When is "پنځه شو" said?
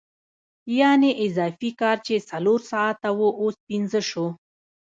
3.67-4.27